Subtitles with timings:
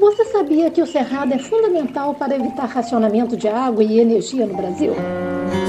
[0.00, 4.54] Você sabia que o cerrado é fundamental para evitar racionamento de água e energia no
[4.54, 4.94] Brasil?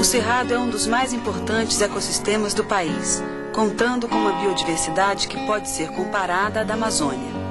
[0.00, 3.22] O cerrado é um dos mais importantes ecossistemas do país,
[3.54, 7.42] contando com uma biodiversidade que pode ser comparada à da Amazônia.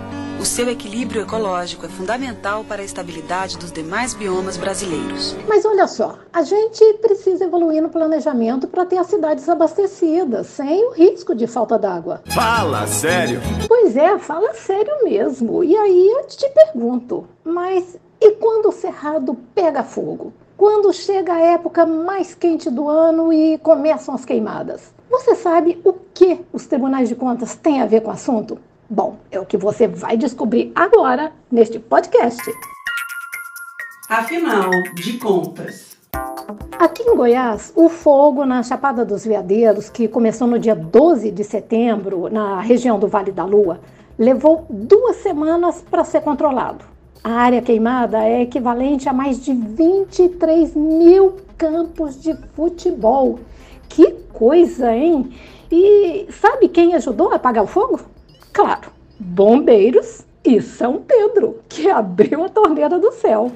[0.42, 5.36] O seu equilíbrio ecológico é fundamental para a estabilidade dos demais biomas brasileiros.
[5.48, 10.84] Mas olha só, a gente precisa evoluir no planejamento para ter as cidades abastecidas, sem
[10.84, 12.24] o risco de falta d'água.
[12.34, 13.40] Fala sério!
[13.82, 15.64] Pois é, fala sério mesmo.
[15.64, 20.32] E aí eu te pergunto, mas e quando o cerrado pega fogo?
[20.56, 24.94] Quando chega a época mais quente do ano e começam as queimadas?
[25.10, 28.60] Você sabe o que os tribunais de contas têm a ver com o assunto?
[28.88, 32.44] Bom, é o que você vai descobrir agora neste podcast.
[34.08, 35.91] Afinal de contas.
[36.80, 41.44] Aqui em Goiás, o fogo na Chapada dos Veadeiros, que começou no dia 12 de
[41.44, 43.80] setembro, na região do Vale da Lua,
[44.18, 46.86] levou duas semanas para ser controlado.
[47.24, 53.40] A área queimada é equivalente a mais de 23 mil campos de futebol.
[53.88, 55.32] Que coisa, hein?
[55.72, 58.00] E sabe quem ajudou a apagar o fogo?
[58.52, 63.52] Claro, bombeiros e São Pedro, que abriu a torneira do céu.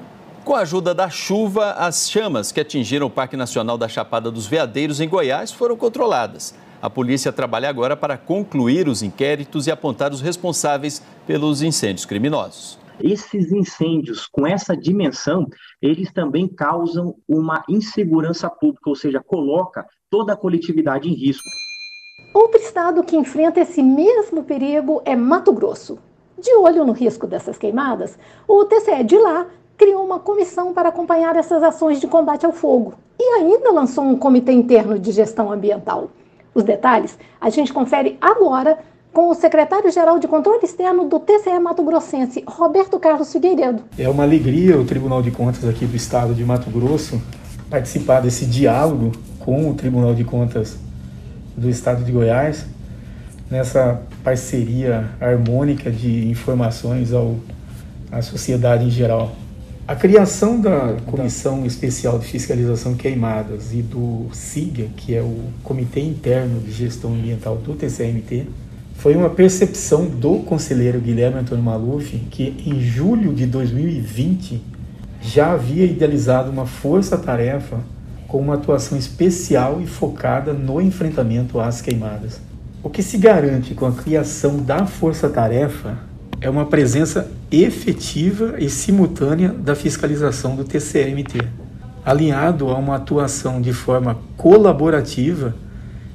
[0.46, 4.46] Com a ajuda da chuva, as chamas que atingiram o Parque Nacional da Chapada dos
[4.46, 6.54] Veadeiros, em Goiás, foram controladas.
[6.80, 12.78] A polícia trabalha agora para concluir os inquéritos e apontar os responsáveis pelos incêndios criminosos.
[13.02, 15.48] Esses incêndios com essa dimensão,
[15.82, 21.48] eles também causam uma insegurança pública, ou seja, coloca toda a coletividade em risco.
[22.32, 25.98] Outro estado que enfrenta esse mesmo perigo é Mato Grosso.
[26.38, 31.36] De olho no risco dessas queimadas, o TCE de lá criou uma comissão para acompanhar
[31.36, 36.10] essas ações de combate ao fogo e ainda lançou um comitê interno de gestão ambiental.
[36.54, 38.78] Os detalhes a gente confere agora
[39.12, 43.82] com o secretário-geral de Controle Externo do TCE Mato Grossense, Roberto Carlos Figueiredo.
[43.98, 47.20] É uma alegria o Tribunal de Contas aqui do Estado de Mato Grosso
[47.70, 50.78] participar desse diálogo com o Tribunal de Contas
[51.56, 52.66] do Estado de Goiás,
[53.50, 57.36] nessa parceria harmônica de informações ao,
[58.12, 59.34] à sociedade em geral.
[59.88, 65.44] A criação da Comissão Especial de Fiscalização de Queimadas e do SIGA, que é o
[65.62, 68.46] Comitê Interno de Gestão Ambiental do TCMT,
[68.96, 74.60] foi uma percepção do conselheiro Guilherme Antônio Maluf, que em julho de 2020
[75.22, 77.78] já havia idealizado uma força-tarefa
[78.26, 82.40] com uma atuação especial e focada no enfrentamento às queimadas.
[82.82, 85.96] O que se garante com a criação da força-tarefa
[86.40, 91.40] é uma presença efetiva e simultânea da fiscalização do TCMT,
[92.04, 95.54] alinhado a uma atuação de forma colaborativa,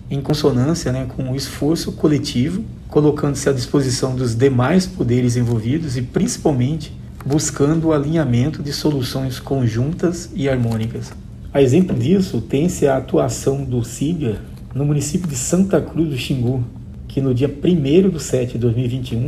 [0.10, 6.02] em consonância né, com o esforço coletivo, colocando-se à disposição dos demais poderes envolvidos e,
[6.02, 6.94] principalmente,
[7.26, 11.12] buscando o alinhamento de soluções conjuntas e harmônicas.
[11.54, 14.40] A exemplo disso, tem-se a atuação do SIGA
[14.74, 16.64] no município de Santa Cruz do Xingu,
[17.08, 19.28] que no dia 1 de 7 de 2021,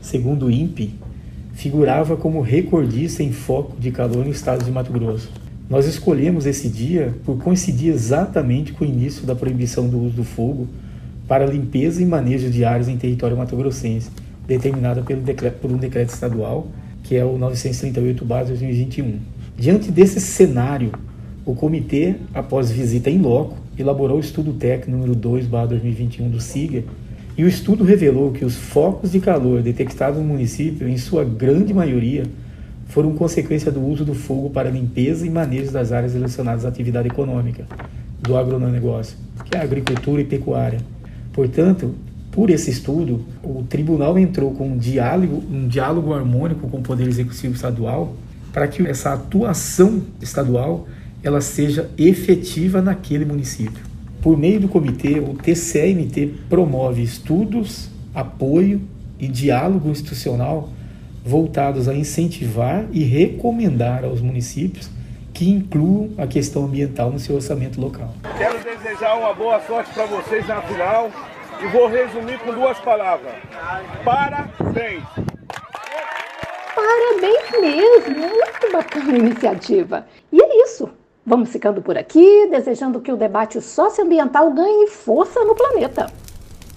[0.00, 0.94] segundo o INPE,
[1.52, 5.30] figurava como recordista em foco de calor no estado de Mato Grosso.
[5.68, 10.24] Nós escolhemos esse dia por coincidir exatamente com o início da proibição do uso do
[10.24, 10.66] fogo
[11.28, 14.10] para limpeza e manejo de áreas em território mato-grossense,
[14.48, 16.66] determinada pelo decreto, por um decreto estadual,
[17.04, 19.14] que é o 938-2021.
[19.56, 20.90] Diante desse cenário
[21.44, 26.84] o comitê, após visita em loco, elaborou o estudo técnico número 2/2021 do SIGA,
[27.36, 31.72] e o estudo revelou que os focos de calor detectados no município, em sua grande
[31.72, 32.24] maioria,
[32.88, 37.08] foram consequência do uso do fogo para limpeza e manejo das áreas relacionadas à atividade
[37.08, 37.64] econômica
[38.20, 40.80] do agronegócio, que é a agricultura e pecuária.
[41.32, 41.94] Portanto,
[42.32, 47.08] por esse estudo, o tribunal entrou com um diálogo, um diálogo harmônico com o Poder
[47.08, 48.14] Executivo Estadual
[48.52, 50.86] para que essa atuação estadual
[51.22, 53.89] ela seja efetiva naquele município.
[54.22, 58.82] Por meio do comitê, o TCMT promove estudos, apoio
[59.18, 60.68] e diálogo institucional
[61.24, 64.90] voltados a incentivar e recomendar aos municípios
[65.32, 68.12] que incluam a questão ambiental no seu orçamento local.
[68.36, 71.10] Quero desejar uma boa sorte para vocês na final
[71.62, 73.32] e vou resumir com duas palavras:
[74.04, 75.02] parabéns!
[76.74, 78.18] Parabéns mesmo!
[78.18, 80.06] Muito bacana a iniciativa.
[80.32, 80.49] E é.
[81.24, 86.10] Vamos ficando por aqui, desejando que o debate socioambiental ganhe força no planeta.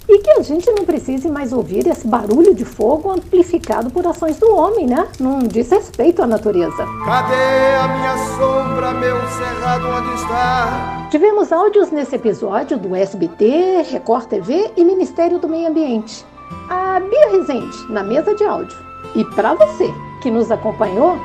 [0.07, 4.37] E que a gente não precise mais ouvir esse barulho de fogo amplificado por ações
[4.37, 5.07] do homem, né?
[5.17, 6.85] Não diz respeito à natureza.
[7.05, 11.07] Cadê a minha sombra, meu cerrado onde está?
[11.09, 16.25] Tivemos áudios nesse episódio do SBT, Record TV e Ministério do Meio Ambiente.
[16.69, 18.77] A Bia Rezende, na mesa de áudio.
[19.15, 19.89] E para você
[20.21, 21.17] que nos acompanhou.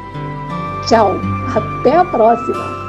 [0.87, 1.15] Tchau,
[1.57, 2.88] até a próxima!